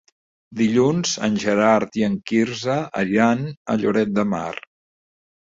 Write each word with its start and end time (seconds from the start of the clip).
Dilluns 0.61 1.11
en 1.27 1.37
Gerard 1.43 1.99
i 1.99 2.07
en 2.07 2.15
Quirze 2.31 2.79
iran 3.11 3.45
a 3.75 3.79
Lloret 3.85 4.19
de 4.19 4.27
Mar. 4.33 4.51